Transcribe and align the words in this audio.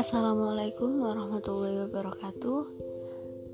Assalamualaikum 0.00 0.96
warahmatullahi 0.96 1.84
wabarakatuh. 1.84 2.60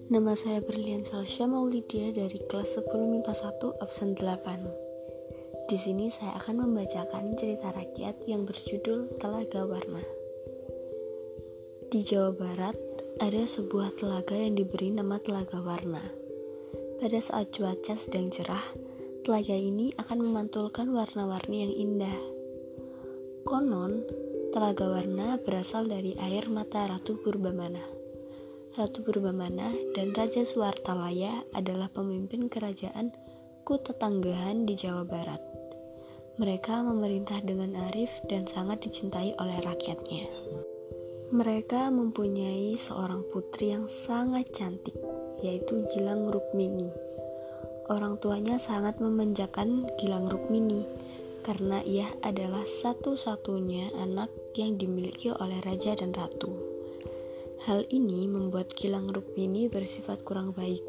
Nama 0.07 0.33
saya 0.39 0.63
Berlian 0.63 1.03
Salsya 1.03 1.51
Maulidia 1.51 2.15
dari 2.15 2.39
kelas 2.47 2.79
10 2.79 2.87
MIPA 2.87 3.35
1 3.35 3.83
absen 3.83 4.15
8 4.15 5.67
Di 5.67 5.75
sini 5.75 6.07
saya 6.07 6.39
akan 6.39 6.71
membacakan 6.71 7.35
cerita 7.35 7.75
rakyat 7.75 8.15
yang 8.31 8.47
berjudul 8.47 9.19
Telaga 9.19 9.67
Warna. 9.67 10.07
Di 11.91 11.99
Jawa 12.07 12.31
Barat 12.31 12.79
ada 13.19 13.43
sebuah 13.43 13.99
telaga 13.99 14.39
yang 14.39 14.55
diberi 14.55 14.95
nama 14.95 15.19
Telaga 15.19 15.59
Warna. 15.59 16.07
Pada 17.03 17.19
saat 17.19 17.51
cuaca 17.51 17.99
sedang 17.99 18.31
cerah 18.31 18.82
Telaga 19.23 19.55
ini 19.55 19.95
akan 20.03 20.19
memantulkan 20.19 20.91
warna-warni 20.91 21.63
yang 21.63 21.75
indah 21.79 22.19
Konon, 23.47 24.03
Telaga 24.51 24.99
Warna 24.99 25.39
berasal 25.39 25.87
dari 25.87 26.19
air 26.19 26.51
mata 26.51 26.91
Ratu 26.91 27.15
Purbamana. 27.23 27.87
Ratu 28.75 29.07
Purbamana 29.07 29.71
dan 29.95 30.11
Raja 30.11 30.43
Suwartalaya 30.43 31.47
adalah 31.55 31.87
pemimpin 31.95 32.51
kerajaan 32.51 33.15
Kutetanggahan 33.63 34.67
di 34.67 34.75
Jawa 34.75 35.07
Barat. 35.07 35.39
Mereka 36.43 36.83
memerintah 36.83 37.39
dengan 37.47 37.79
arif 37.95 38.11
dan 38.27 38.51
sangat 38.51 38.83
dicintai 38.83 39.39
oleh 39.39 39.59
rakyatnya. 39.63 40.27
Mereka 41.31 41.95
mempunyai 41.95 42.75
seorang 42.75 43.23
putri 43.31 43.71
yang 43.71 43.87
sangat 43.87 44.51
cantik, 44.51 44.99
yaitu 45.47 45.87
Gilang 45.95 46.27
Rukmini. 46.27 47.12
Orang 47.91 48.23
tuanya 48.23 48.63
sangat 48.63 49.03
memanjakan 49.03 49.91
Gilang 49.99 50.31
Rukmini 50.31 50.87
karena 51.43 51.83
ia 51.83 52.07
adalah 52.23 52.63
satu-satunya 52.63 53.99
anak 53.99 54.31
yang 54.55 54.79
dimiliki 54.79 55.35
oleh 55.35 55.59
raja 55.67 55.99
dan 55.99 56.15
ratu. 56.15 56.55
Hal 57.67 57.83
ini 57.91 58.31
membuat 58.31 58.71
Gilang 58.79 59.11
Rukmini 59.11 59.67
bersifat 59.67 60.23
kurang 60.23 60.55
baik. 60.55 60.83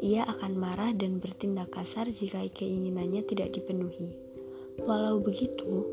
Ia 0.00 0.24
akan 0.24 0.56
marah 0.56 0.92
dan 0.92 1.20
bertindak 1.20 1.72
kasar 1.72 2.08
jika 2.08 2.44
keinginannya 2.52 3.24
tidak 3.24 3.52
dipenuhi. 3.56 4.12
Walau 4.84 5.20
begitu, 5.20 5.88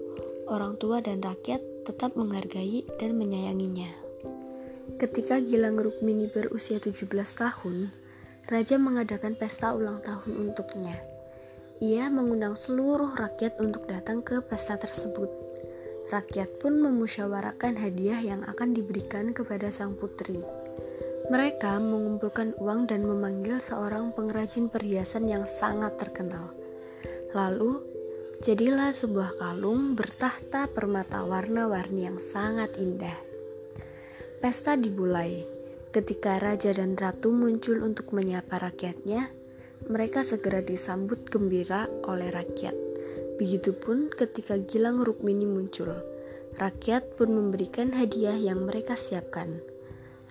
orang 0.47 0.75
tua 0.75 0.99
dan 0.99 1.23
rakyat 1.23 1.63
tetap 1.87 2.15
menghargai 2.19 2.83
dan 2.99 3.15
menyayanginya. 3.15 3.91
Ketika 4.99 5.39
Gilang 5.39 5.79
Rukmini 5.79 6.27
berusia 6.27 6.79
17 6.83 7.07
tahun, 7.39 8.02
raja 8.51 8.75
mengadakan 8.75 9.39
pesta 9.39 9.71
ulang 9.71 10.03
tahun 10.03 10.51
untuknya. 10.51 10.99
Ia 11.79 12.11
mengundang 12.11 12.59
seluruh 12.59 13.15
rakyat 13.15 13.59
untuk 13.59 13.87
datang 13.87 14.19
ke 14.19 14.43
pesta 14.43 14.75
tersebut. 14.75 15.31
Rakyat 16.11 16.59
pun 16.59 16.83
memusyawarahkan 16.83 17.79
hadiah 17.79 18.19
yang 18.19 18.43
akan 18.43 18.75
diberikan 18.75 19.31
kepada 19.31 19.71
sang 19.71 19.95
putri. 19.95 20.43
Mereka 21.31 21.79
mengumpulkan 21.79 22.51
uang 22.59 22.91
dan 22.91 23.07
memanggil 23.07 23.63
seorang 23.63 24.11
pengrajin 24.11 24.67
perhiasan 24.67 25.31
yang 25.31 25.47
sangat 25.47 25.95
terkenal. 25.95 26.51
Lalu, 27.31 27.79
jadilah 28.43 28.91
sebuah 28.91 29.39
kalung 29.39 29.95
bertahta 29.95 30.67
permata 30.67 31.23
warna-warni 31.23 32.11
yang 32.11 32.19
sangat 32.19 32.75
indah. 32.75 33.15
Pesta 34.43 34.75
dimulai 34.75 35.52
ketika 35.93 36.41
raja 36.41 36.73
dan 36.73 36.97
ratu 36.97 37.29
muncul 37.29 37.85
untuk 37.85 38.17
menyapa 38.17 38.57
rakyatnya 38.57 39.29
mereka 39.85 40.25
segera 40.25 40.65
disambut 40.65 41.29
gembira 41.29 41.85
oleh 42.09 42.33
rakyat. 42.33 42.73
Begitupun 43.37 44.09
ketika 44.09 44.57
Gilang 44.57 45.05
Rukmini 45.05 45.45
muncul, 45.45 45.93
rakyat 46.57 47.13
pun 47.13 47.29
memberikan 47.29 47.93
hadiah 47.93 48.33
yang 48.33 48.65
mereka 48.65 48.97
siapkan. 48.97 49.61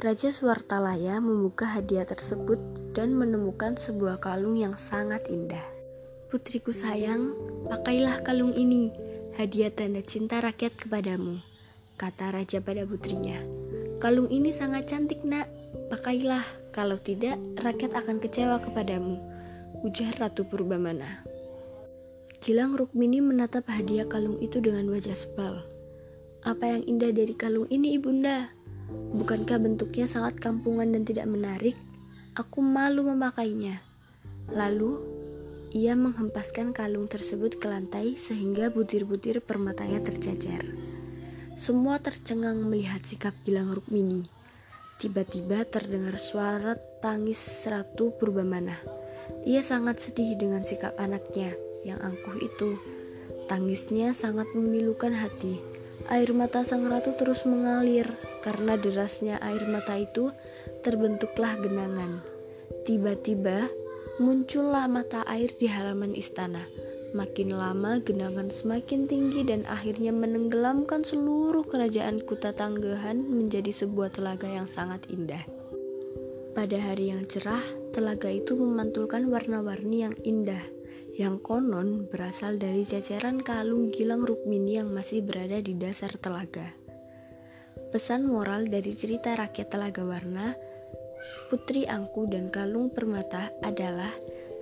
Raja 0.03 0.35
Swartalaya 0.35 1.23
membuka 1.23 1.63
hadiah 1.63 2.03
tersebut 2.03 2.59
dan 2.91 3.15
menemukan 3.15 3.79
sebuah 3.79 4.19
kalung 4.19 4.59
yang 4.59 4.75
sangat 4.75 5.31
indah. 5.31 5.63
Putriku 6.27 6.75
sayang, 6.75 7.39
pakailah 7.71 8.25
kalung 8.27 8.57
ini, 8.57 8.91
hadiah 9.39 9.71
tanda 9.71 10.03
cinta 10.03 10.43
rakyat 10.43 10.75
kepadamu, 10.75 11.39
kata 12.01 12.35
raja 12.35 12.59
pada 12.59 12.83
putrinya. 12.83 13.62
Kalung 14.03 14.27
ini 14.35 14.51
sangat 14.51 14.91
cantik, 14.91 15.23
Nak. 15.23 15.47
Pakailah, 15.87 16.43
kalau 16.75 16.99
tidak, 16.99 17.39
rakyat 17.63 17.95
akan 17.95 18.19
kecewa 18.19 18.59
kepadamu 18.59 19.33
ujar 19.83 20.15
Ratu 20.15 20.47
Purbamana. 20.47 21.27
Gilang 22.39 22.75
Rukmini 22.75 23.19
menatap 23.19 23.67
hadiah 23.67 24.07
kalung 24.07 24.39
itu 24.39 24.63
dengan 24.63 24.87
wajah 24.91 25.15
sebal. 25.15 25.63
Apa 26.43 26.79
yang 26.79 26.83
indah 26.87 27.11
dari 27.15 27.35
kalung 27.35 27.67
ini, 27.71 27.99
Ibunda? 27.99 28.51
Bukankah 29.15 29.59
bentuknya 29.63 30.07
sangat 30.07 30.39
kampungan 30.39 30.91
dan 30.95 31.03
tidak 31.07 31.27
menarik? 31.31 31.75
Aku 32.39 32.63
malu 32.63 33.07
memakainya. 33.07 33.83
Lalu, 34.51 34.99
ia 35.75 35.95
menghempaskan 35.95 36.75
kalung 36.75 37.07
tersebut 37.07 37.59
ke 37.59 37.67
lantai 37.71 38.19
sehingga 38.19 38.71
butir-butir 38.71 39.43
permatanya 39.43 40.03
tercecer. 40.03 40.92
Semua 41.53 42.01
tercengang 42.01 42.65
melihat 42.65 43.05
sikap 43.05 43.37
Gilang 43.45 43.77
Rukmini. 43.77 44.25
Tiba-tiba 44.97 45.69
terdengar 45.69 46.17
suara 46.17 46.81
tangis 47.05 47.39
Ratu 47.69 48.17
Purbamana. 48.17 48.73
Ia 49.45 49.61
sangat 49.61 50.01
sedih 50.01 50.39
dengan 50.41 50.65
sikap 50.65 50.97
anaknya 50.97 51.53
yang 51.85 52.01
angkuh 52.01 52.41
itu. 52.41 52.81
Tangisnya 53.53 54.17
sangat 54.17 54.49
memilukan 54.57 55.13
hati. 55.13 55.61
Air 56.09 56.33
mata 56.33 56.65
sang 56.65 56.89
ratu 56.89 57.15
terus 57.21 57.45
mengalir 57.45 58.09
karena 58.41 58.81
derasnya 58.81 59.37
air 59.45 59.69
mata 59.69 59.95
itu 60.01 60.33
terbentuklah 60.81 61.53
genangan. 61.61 62.25
Tiba-tiba 62.89 63.69
muncullah 64.19 64.89
mata 64.89 65.21
air 65.29 65.53
di 65.61 65.69
halaman 65.69 66.17
istana. 66.17 66.65
Makin 67.13 67.53
lama 67.53 68.01
genangan 68.01 68.49
semakin 68.49 69.05
tinggi 69.05 69.45
dan 69.45 69.69
akhirnya 69.69 70.17
menenggelamkan 70.17 71.05
seluruh 71.05 71.61
kerajaan 71.69 72.25
Kuta 72.25 72.57
Tanggahan 72.57 73.21
menjadi 73.21 73.69
sebuah 73.69 74.17
telaga 74.17 74.49
yang 74.49 74.65
sangat 74.65 75.05
indah. 75.13 75.45
Pada 76.57 76.77
hari 76.81 77.13
yang 77.13 77.29
cerah, 77.29 77.65
telaga 77.93 78.33
itu 78.33 78.57
memantulkan 78.57 79.29
warna-warni 79.29 80.09
yang 80.09 80.17
indah, 80.25 80.61
yang 81.21 81.37
konon 81.41 82.09
berasal 82.09 82.57
dari 82.57 82.89
jajaran 82.89 83.45
kalung 83.45 83.93
Gilang 83.93 84.25
Rukmini 84.25 84.81
yang 84.81 84.89
masih 84.93 85.21
berada 85.21 85.61
di 85.61 85.77
dasar 85.77 86.17
telaga. 86.17 86.73
Pesan 87.93 88.25
moral 88.25 88.73
dari 88.73 88.97
cerita 88.97 89.37
rakyat 89.37 89.69
Telaga 89.69 90.01
Warna, 90.01 90.57
Putri 91.53 91.85
Angku 91.85 92.25
dan 92.25 92.49
Kalung 92.49 92.89
Permata 92.89 93.53
adalah 93.61 94.13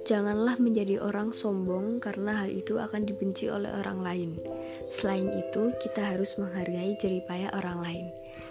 janganlah 0.04 0.56
menjadi 0.58 1.00
orang 1.00 1.30
sombong 1.30 2.00
karena 2.02 2.44
hal 2.44 2.50
itu 2.50 2.80
akan 2.80 3.06
dibenci 3.06 3.46
oleh 3.48 3.70
orang 3.70 4.00
lain. 4.00 4.30
Selain 4.90 5.28
itu, 5.30 5.72
kita 5.78 6.16
harus 6.16 6.34
menghargai 6.40 6.98
jeripaya 6.98 7.52
orang 7.54 7.78
lain. 7.84 8.06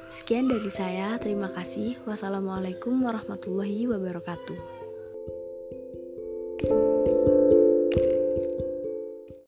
Sekian 0.10 0.50
dari 0.50 0.72
saya, 0.74 1.22
terima 1.22 1.54
kasih. 1.54 2.00
Wassalamualaikum 2.08 2.98
warahmatullahi 3.06 3.86
wabarakatuh. 3.86 4.79